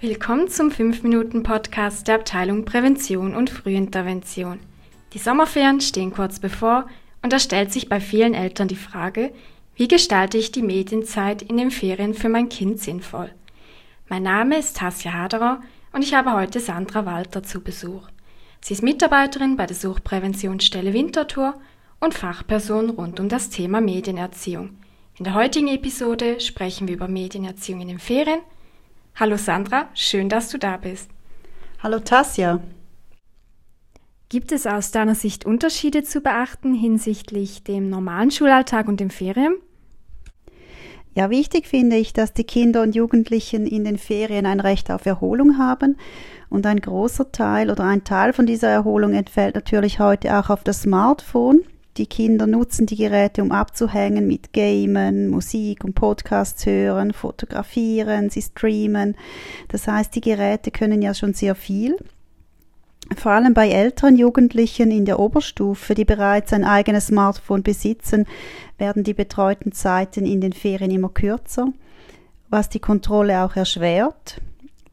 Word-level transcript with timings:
Willkommen 0.00 0.48
zum 0.48 0.70
5-Minuten-Podcast 0.70 2.08
der 2.08 2.16
Abteilung 2.16 2.64
Prävention 2.64 3.34
und 3.34 3.48
Frühintervention. 3.48 4.58
Die 5.12 5.18
Sommerferien 5.18 5.80
stehen 5.80 6.12
kurz 6.12 6.40
bevor 6.40 6.88
und 7.22 7.32
da 7.32 7.38
stellt 7.38 7.72
sich 7.72 7.88
bei 7.88 8.00
vielen 8.00 8.34
Eltern 8.34 8.68
die 8.68 8.76
Frage, 8.76 9.32
wie 9.76 9.88
gestalte 9.88 10.36
ich 10.36 10.52
die 10.52 10.62
Medienzeit 10.62 11.42
in 11.42 11.56
den 11.56 11.70
Ferien 11.70 12.12
für 12.12 12.28
mein 12.28 12.48
Kind 12.48 12.80
sinnvoll? 12.80 13.30
Mein 14.08 14.24
Name 14.24 14.58
ist 14.58 14.76
Tasja 14.76 15.12
Haderer 15.12 15.62
und 15.92 16.02
ich 16.02 16.12
habe 16.12 16.32
heute 16.32 16.60
Sandra 16.60 17.06
Walter 17.06 17.42
zu 17.42 17.60
Besuch. 17.60 18.08
Sie 18.60 18.74
ist 18.74 18.82
Mitarbeiterin 18.82 19.56
bei 19.56 19.64
der 19.64 19.76
Suchtpräventionsstelle 19.76 20.92
Winterthur 20.92 21.54
und 22.00 22.14
Fachperson 22.14 22.90
rund 22.90 23.20
um 23.20 23.28
das 23.28 23.48
Thema 23.48 23.80
Medienerziehung. 23.80 24.76
In 25.18 25.24
der 25.24 25.34
heutigen 25.34 25.68
Episode 25.68 26.40
sprechen 26.40 26.88
wir 26.88 26.96
über 26.96 27.08
Medienerziehung 27.08 27.80
in 27.80 27.88
den 27.88 28.00
Ferien– 28.00 28.40
Hallo 29.16 29.36
Sandra, 29.36 29.86
schön, 29.94 30.28
dass 30.28 30.48
du 30.48 30.58
da 30.58 30.76
bist. 30.76 31.08
Hallo 31.80 32.00
Tasja. 32.00 32.58
Gibt 34.28 34.50
es 34.50 34.66
aus 34.66 34.90
deiner 34.90 35.14
Sicht 35.14 35.46
Unterschiede 35.46 36.02
zu 36.02 36.20
beachten 36.20 36.74
hinsichtlich 36.74 37.62
dem 37.62 37.88
normalen 37.88 38.32
Schulalltag 38.32 38.88
und 38.88 38.98
den 38.98 39.12
Ferien? 39.12 39.54
Ja, 41.14 41.30
wichtig 41.30 41.68
finde 41.68 41.94
ich, 41.94 42.12
dass 42.12 42.32
die 42.32 42.42
Kinder 42.42 42.82
und 42.82 42.96
Jugendlichen 42.96 43.68
in 43.68 43.84
den 43.84 43.98
Ferien 43.98 44.46
ein 44.46 44.58
Recht 44.58 44.90
auf 44.90 45.06
Erholung 45.06 45.58
haben. 45.58 45.96
Und 46.50 46.66
ein 46.66 46.80
großer 46.80 47.30
Teil 47.30 47.70
oder 47.70 47.84
ein 47.84 48.02
Teil 48.02 48.32
von 48.32 48.46
dieser 48.46 48.68
Erholung 48.68 49.14
entfällt 49.14 49.54
natürlich 49.54 50.00
heute 50.00 50.36
auch 50.36 50.50
auf 50.50 50.64
das 50.64 50.82
Smartphone. 50.82 51.60
Die 51.96 52.06
Kinder 52.06 52.48
nutzen 52.48 52.86
die 52.86 52.96
Geräte, 52.96 53.40
um 53.40 53.52
abzuhängen 53.52 54.26
mit 54.26 54.52
Gamen, 54.52 55.28
Musik 55.28 55.84
und 55.84 55.94
Podcasts 55.94 56.66
hören, 56.66 57.12
fotografieren, 57.12 58.30
sie 58.30 58.42
streamen. 58.42 59.16
Das 59.68 59.86
heißt, 59.86 60.12
die 60.14 60.20
Geräte 60.20 60.72
können 60.72 61.02
ja 61.02 61.14
schon 61.14 61.34
sehr 61.34 61.54
viel. 61.54 61.96
Vor 63.16 63.32
allem 63.32 63.54
bei 63.54 63.68
älteren 63.68 64.16
Jugendlichen 64.16 64.90
in 64.90 65.04
der 65.04 65.20
Oberstufe, 65.20 65.94
die 65.94 66.04
bereits 66.04 66.52
ein 66.52 66.64
eigenes 66.64 67.08
Smartphone 67.08 67.62
besitzen, 67.62 68.26
werden 68.76 69.04
die 69.04 69.14
betreuten 69.14 69.70
Zeiten 69.70 70.26
in 70.26 70.40
den 70.40 70.52
Ferien 70.52 70.90
immer 70.90 71.10
kürzer, 71.10 71.68
was 72.48 72.70
die 72.70 72.80
Kontrolle 72.80 73.44
auch 73.44 73.54
erschwert. 73.54 74.40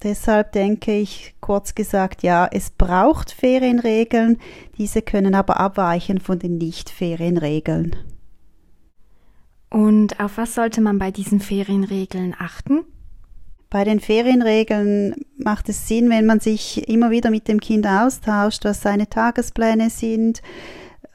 Deshalb 0.04 0.52
denke 0.54 0.98
ich, 0.98 1.36
kurz 1.42 1.76
gesagt, 1.76 2.24
ja, 2.24 2.48
es 2.52 2.72
braucht 2.72 3.32
Ferienregeln, 3.32 4.40
diese 4.78 5.04
können 5.04 5.36
aber 5.36 5.60
abweichen 5.60 6.20
von 6.20 6.40
den 6.40 6.58
Nicht-Ferienregeln. 6.58 7.96
Und 9.70 10.20
auf 10.20 10.38
was 10.38 10.56
sollte 10.56 10.82
man 10.82 10.98
bei 10.98 11.12
diesen 11.12 11.40
Ferienregeln 11.40 12.36
achten? 12.38 12.84
Bei 13.70 13.84
den 13.84 14.00
Ferienregeln 14.00 15.16
macht 15.38 15.70
es 15.70 15.88
Sinn, 15.88 16.10
wenn 16.10 16.26
man 16.26 16.40
sich 16.42 16.90
immer 16.90 17.12
wieder 17.12 17.30
mit 17.30 17.48
dem 17.48 17.62
Kind 17.62 17.88
austauscht, 17.88 18.66
was 18.66 18.82
seine 18.82 19.08
Tagespläne 19.08 19.90
sind 19.90 20.42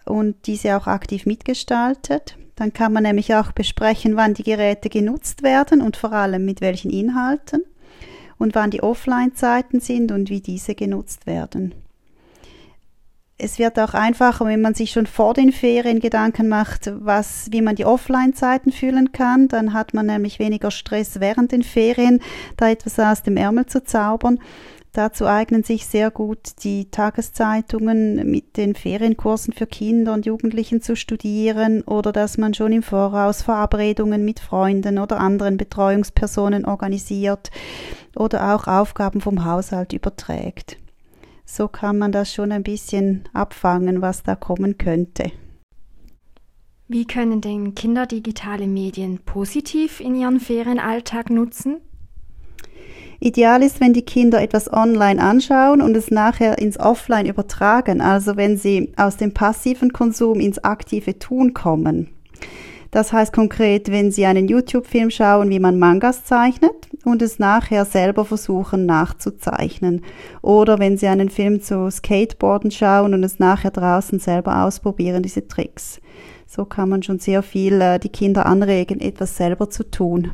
und 0.07 0.47
diese 0.47 0.77
auch 0.77 0.87
aktiv 0.87 1.27
mitgestaltet. 1.27 2.39
Dann 2.55 2.73
kann 2.73 2.95
man 2.95 3.03
nämlich 3.03 3.35
auch 3.35 3.53
besprechen, 3.53 4.17
wann 4.17 4.33
die 4.33 4.45
Geräte 4.45 4.89
genutzt 4.89 5.43
werden 5.43 5.83
und 5.83 5.99
vor 5.99 6.13
allem 6.13 6.47
mit 6.47 6.63
welchen 6.63 6.91
Inhalten 6.91 7.63
und 8.39 8.55
wann 8.55 8.71
die 8.71 8.83
Offline-Zeiten 8.83 9.81
sind 9.81 10.13
und 10.13 10.31
wie 10.31 10.41
diese 10.41 10.75
genutzt 10.75 11.27
werden. 11.27 11.75
Es 13.39 13.59
wird 13.59 13.79
auch 13.79 13.93
einfacher, 13.93 14.47
wenn 14.47 14.63
man 14.63 14.73
sich 14.73 14.93
schon 14.93 15.07
vor 15.07 15.35
den 15.35 15.53
Ferien 15.53 16.01
Gedanken 16.01 16.49
macht, 16.49 16.91
was, 17.01 17.49
wie 17.51 17.61
man 17.61 17.77
die 17.77 17.85
Offline-Zeiten 17.85 18.73
füllen 18.73 19.13
kann. 19.13 19.49
Dann 19.49 19.75
hat 19.75 19.93
man 19.93 20.07
nämlich 20.07 20.39
weniger 20.39 20.71
Stress 20.71 21.21
während 21.21 21.53
den 21.53 21.63
Ferien, 21.63 22.23
da 22.57 22.71
etwas 22.71 22.99
aus 22.99 23.23
dem 23.23 23.37
Ärmel 23.37 23.67
zu 23.67 23.85
zaubern. 23.85 24.39
Dazu 24.97 25.27
eignen 25.27 25.63
sich 25.63 25.87
sehr 25.87 26.11
gut 26.11 26.65
die 26.65 26.91
Tageszeitungen 26.91 28.31
mit 28.31 28.57
den 28.57 28.75
Ferienkursen 28.75 29.53
für 29.53 29.67
Kinder 29.67 30.15
und 30.15 30.25
Jugendlichen 30.25 30.81
zu 30.81 30.97
studieren 30.97 31.83
oder 31.83 32.13
dass 32.13 32.39
man 32.39 32.55
schon 32.55 32.73
im 32.73 32.83
Voraus 32.83 33.43
Verabredungen 33.43 34.25
mit 34.25 34.41
Freunden 34.41 34.99
oder 34.99 35.21
anderen 35.21 35.59
Betreuungspersonen 35.59 36.65
organisiert 36.65 37.51
oder 38.17 38.55
auch 38.55 38.69
Aufgaben 38.69 39.21
vom 39.21 39.45
Haushalt 39.45 39.93
überträgt. 39.93 40.79
So 41.45 41.69
kann 41.69 41.99
man 41.99 42.11
das 42.11 42.33
schon 42.33 42.51
ein 42.51 42.63
bisschen 42.63 43.25
abfangen, 43.35 44.01
was 44.01 44.23
da 44.23 44.35
kommen 44.35 44.79
könnte. 44.79 45.31
Wie 46.89 47.05
können 47.05 47.43
denn 47.43 47.75
Kinder 47.75 48.07
digitale 48.07 48.67
Medien 48.67 49.19
positiv 49.27 50.01
in 50.01 50.15
ihren 50.15 50.41
Ferienalltag 50.41 51.29
nutzen? 51.29 51.83
Ideal 53.21 53.63
ist, 53.63 53.81
wenn 53.81 53.93
die 53.93 54.05
Kinder 54.05 54.43
etwas 54.43 54.73
online 54.73 55.23
anschauen 55.23 55.81
und 55.81 55.97
es 55.97 56.11
nachher 56.11 56.59
ins 56.59 56.79
Offline 56.79 57.27
übertragen, 57.27 58.01
also 58.01 58.37
wenn 58.37 58.57
sie 58.57 58.93
aus 58.97 59.17
dem 59.17 59.33
passiven 59.33 59.93
Konsum 59.93 60.41
ins 60.41 60.63
aktive 60.63 61.19
Tun 61.19 61.55
kommen. 61.55 62.11
Das 62.91 63.13
heißt 63.13 63.33
konkret, 63.33 63.91
wenn 63.91 64.11
Sie 64.11 64.25
einen 64.25 64.49
YouTube-Film 64.49 65.11
schauen, 65.11 65.51
wie 65.51 65.59
man 65.59 65.79
Mangas 65.79 66.25
zeichnet 66.25 66.89
und 67.05 67.21
es 67.21 67.39
nachher 67.39 67.85
selber 67.85 68.25
versuchen 68.25 68.87
nachzuzeichnen. 68.87 70.03
Oder 70.41 70.79
wenn 70.79 70.97
Sie 70.97 71.07
einen 71.07 71.29
Film 71.29 71.61
zu 71.61 71.91
Skateboarden 71.91 72.71
schauen 72.71 73.13
und 73.13 73.23
es 73.23 73.39
nachher 73.39 73.71
draußen 73.71 74.19
selber 74.19 74.65
ausprobieren, 74.65 75.23
diese 75.23 75.47
Tricks. 75.47 76.01
So 76.47 76.65
kann 76.65 76.89
man 76.89 77.03
schon 77.03 77.19
sehr 77.19 77.43
viel 77.43 77.81
äh, 77.81 77.99
die 77.99 78.09
Kinder 78.09 78.47
anregen, 78.47 79.01
etwas 79.01 79.37
selber 79.37 79.69
zu 79.69 79.91
tun. 79.91 80.31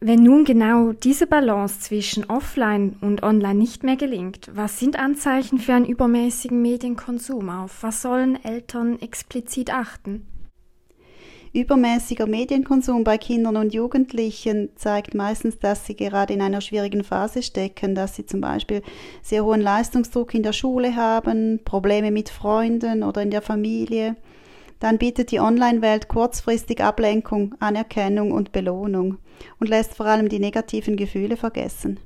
Wenn 0.00 0.22
nun 0.22 0.44
genau 0.44 0.92
diese 0.92 1.26
Balance 1.26 1.80
zwischen 1.80 2.30
Offline 2.30 2.96
und 3.00 3.24
Online 3.24 3.58
nicht 3.58 3.82
mehr 3.82 3.96
gelingt, 3.96 4.48
was 4.54 4.78
sind 4.78 4.96
Anzeichen 4.96 5.58
für 5.58 5.74
einen 5.74 5.86
übermäßigen 5.86 6.62
Medienkonsum? 6.62 7.48
Auf 7.50 7.82
was 7.82 8.02
sollen 8.02 8.38
Eltern 8.44 9.00
explizit 9.00 9.74
achten? 9.74 10.24
Übermäßiger 11.52 12.28
Medienkonsum 12.28 13.02
bei 13.02 13.18
Kindern 13.18 13.56
und 13.56 13.74
Jugendlichen 13.74 14.68
zeigt 14.76 15.14
meistens, 15.14 15.58
dass 15.58 15.84
sie 15.84 15.96
gerade 15.96 16.32
in 16.32 16.42
einer 16.42 16.60
schwierigen 16.60 17.02
Phase 17.02 17.42
stecken, 17.42 17.96
dass 17.96 18.14
sie 18.14 18.24
zum 18.24 18.40
Beispiel 18.40 18.82
sehr 19.22 19.44
hohen 19.44 19.62
Leistungsdruck 19.62 20.32
in 20.32 20.44
der 20.44 20.52
Schule 20.52 20.94
haben, 20.94 21.64
Probleme 21.64 22.12
mit 22.12 22.28
Freunden 22.28 23.02
oder 23.02 23.22
in 23.22 23.32
der 23.32 23.42
Familie 23.42 24.14
dann 24.80 24.98
bietet 24.98 25.30
die 25.30 25.40
Online-Welt 25.40 26.08
kurzfristig 26.08 26.82
Ablenkung, 26.82 27.54
Anerkennung 27.58 28.32
und 28.32 28.52
Belohnung 28.52 29.18
und 29.58 29.68
lässt 29.68 29.94
vor 29.94 30.06
allem 30.06 30.28
die 30.28 30.38
negativen 30.38 30.96
Gefühle 30.96 31.36
vergessen. 31.36 31.98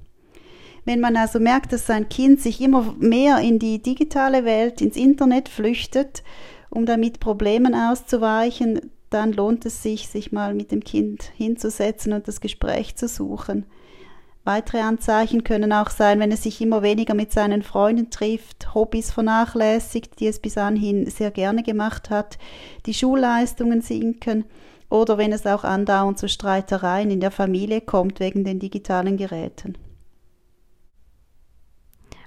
Wenn 0.85 1.01
man 1.01 1.17
also 1.17 1.39
merkt, 1.39 1.73
dass 1.73 1.87
sein 1.87 2.09
Kind 2.09 2.41
sich 2.41 2.61
immer 2.61 2.95
mehr 2.99 3.39
in 3.39 3.59
die 3.59 3.81
digitale 3.81 4.45
Welt, 4.45 4.81
ins 4.81 4.97
Internet 4.97 5.49
flüchtet, 5.49 6.25
um 6.71 6.87
damit 6.87 7.21
Problemen 7.21 7.75
auszuweichen, 7.75 8.91
dann 9.11 9.33
lohnt 9.33 9.67
es 9.67 9.83
sich, 9.83 10.09
sich 10.09 10.33
mal 10.33 10.55
mit 10.55 10.73
dem 10.73 10.83
Kind 10.83 11.31
hinzusetzen 11.37 12.13
und 12.13 12.27
das 12.27 12.41
Gespräch 12.41 12.97
zu 12.97 13.07
suchen. 13.07 13.67
Weitere 14.45 14.81
Anzeichen 14.81 15.45
können 15.45 15.73
auch 15.73 15.91
sein, 15.91 16.19
wenn 16.19 16.33
es 16.33 16.43
sich 16.43 16.61
immer 16.61 16.83
weniger 16.83 17.15
mit 17.15 17.31
seinen 17.33 17.63
Freunden 17.63 18.11
trifft, 18.11 18.75
Hobbys 18.75 19.13
vernachlässigt, 19.13 20.19
die 20.19 20.27
es 20.27 20.41
bis 20.41 20.59
anhin 20.59 21.09
sehr 21.09 21.31
gerne 21.31 21.63
gemacht 21.63 22.11
hat, 22.11 22.39
die 22.87 22.95
Schulleistungen 22.95 23.83
sinken 23.83 24.45
oder 24.91 25.17
wenn 25.17 25.33
es 25.33 25.47
auch 25.47 25.63
andauernd 25.63 26.19
zu 26.19 26.29
Streitereien 26.29 27.11
in 27.11 27.21
der 27.21 27.31
Familie 27.31 27.81
kommt 27.81 28.19
wegen 28.19 28.45
den 28.45 28.59
digitalen 28.59 29.17
Geräten. 29.17 29.79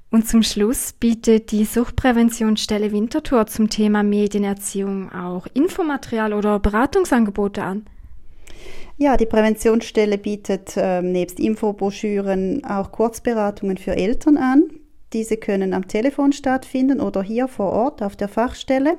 Und 0.09 0.29
zum 0.29 0.43
Schluss 0.43 0.93
bietet 0.93 1.51
die 1.51 1.65
Suchtpräventionsstelle 1.65 2.93
Winterthur 2.93 3.47
zum 3.47 3.69
Thema 3.69 4.01
Medienerziehung 4.01 5.11
auch 5.11 5.45
Infomaterial 5.53 6.31
oder 6.31 6.59
Beratungsangebote 6.59 7.61
an. 7.61 7.85
Ja, 8.97 9.17
die 9.17 9.25
Präventionsstelle 9.25 10.17
bietet 10.17 10.77
äh, 10.77 11.01
nebst 11.01 11.39
Infobroschüren 11.39 12.63
auch 12.63 12.91
Kurzberatungen 12.91 13.77
für 13.77 13.95
Eltern 13.95 14.37
an. 14.37 14.69
Diese 15.11 15.37
können 15.37 15.73
am 15.73 15.87
Telefon 15.87 16.31
stattfinden 16.31 17.01
oder 17.01 17.21
hier 17.21 17.47
vor 17.47 17.71
Ort 17.71 18.01
auf 18.01 18.15
der 18.15 18.29
Fachstelle. 18.29 18.97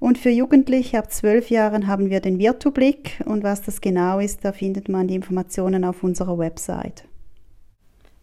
Und 0.00 0.18
für 0.18 0.30
Jugendliche 0.30 0.98
ab 0.98 1.12
zwölf 1.12 1.48
Jahren 1.48 1.86
haben 1.86 2.10
wir 2.10 2.20
den 2.20 2.38
Virtublick 2.38 3.22
und 3.24 3.42
was 3.42 3.62
das 3.62 3.80
genau 3.80 4.18
ist, 4.18 4.44
da 4.44 4.52
findet 4.52 4.88
man 4.88 5.08
die 5.08 5.14
Informationen 5.14 5.84
auf 5.84 6.02
unserer 6.02 6.36
Website. 6.36 7.04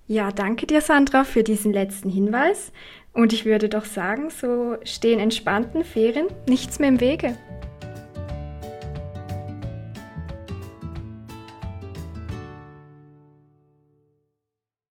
Ja, 0.08 0.32
danke 0.32 0.68
dir, 0.68 0.82
Sandra, 0.82 1.24
für 1.24 1.42
diesen 1.42 1.72
letzten 1.72 2.10
Hinweis. 2.10 2.74
Und 3.14 3.34
ich 3.34 3.46
würde 3.46 3.70
doch 3.70 3.86
sagen, 3.86 4.30
so 4.30 4.76
stehen 4.84 5.20
entspannten 5.20 5.86
Ferien 5.86 6.28
nichts 6.48 6.80
mehr 6.80 6.90
im 6.90 7.00
Wege. 7.00 7.38